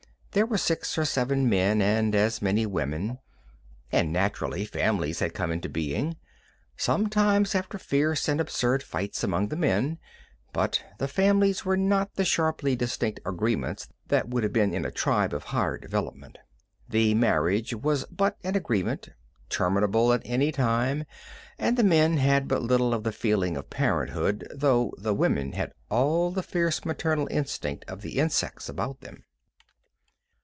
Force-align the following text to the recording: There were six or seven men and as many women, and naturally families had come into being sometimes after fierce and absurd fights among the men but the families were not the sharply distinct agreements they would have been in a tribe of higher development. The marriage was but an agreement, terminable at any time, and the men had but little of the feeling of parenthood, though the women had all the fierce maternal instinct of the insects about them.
There 0.33 0.45
were 0.45 0.57
six 0.57 0.97
or 0.97 1.03
seven 1.03 1.49
men 1.49 1.81
and 1.81 2.15
as 2.15 2.41
many 2.41 2.65
women, 2.65 3.19
and 3.91 4.13
naturally 4.13 4.63
families 4.63 5.19
had 5.19 5.33
come 5.33 5.51
into 5.51 5.67
being 5.67 6.15
sometimes 6.77 7.53
after 7.53 7.77
fierce 7.77 8.29
and 8.29 8.39
absurd 8.39 8.81
fights 8.81 9.25
among 9.25 9.49
the 9.49 9.57
men 9.57 9.99
but 10.53 10.81
the 10.99 11.09
families 11.09 11.65
were 11.65 11.75
not 11.75 12.15
the 12.15 12.23
sharply 12.23 12.77
distinct 12.77 13.19
agreements 13.25 13.89
they 14.07 14.21
would 14.25 14.43
have 14.43 14.53
been 14.53 14.73
in 14.73 14.85
a 14.85 14.89
tribe 14.91 15.33
of 15.33 15.43
higher 15.43 15.77
development. 15.77 16.37
The 16.87 17.13
marriage 17.13 17.73
was 17.75 18.05
but 18.05 18.37
an 18.41 18.55
agreement, 18.55 19.09
terminable 19.49 20.13
at 20.13 20.21
any 20.23 20.53
time, 20.53 21.03
and 21.59 21.75
the 21.75 21.83
men 21.83 22.15
had 22.15 22.47
but 22.47 22.61
little 22.63 22.93
of 22.93 23.03
the 23.03 23.11
feeling 23.11 23.57
of 23.57 23.69
parenthood, 23.69 24.47
though 24.55 24.93
the 24.97 25.13
women 25.13 25.51
had 25.51 25.73
all 25.89 26.31
the 26.31 26.41
fierce 26.41 26.85
maternal 26.85 27.27
instinct 27.29 27.83
of 27.89 28.01
the 28.01 28.17
insects 28.17 28.69
about 28.69 29.01
them. 29.01 29.25